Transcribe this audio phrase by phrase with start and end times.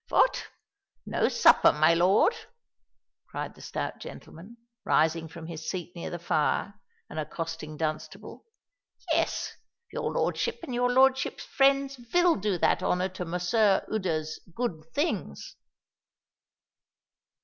[0.09, 0.47] "Vot,
[1.05, 2.33] no supper, my lord?"
[3.27, 6.73] cried the stout gentleman, rising from his seat near the fire,
[7.07, 8.43] and accosting Dunstable.
[9.13, 15.55] "Yes—your lordship and your lordship's friends vill do that honour to Mosseer Ude's good things."